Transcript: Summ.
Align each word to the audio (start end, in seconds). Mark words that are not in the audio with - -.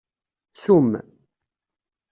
Summ. 0.61 0.93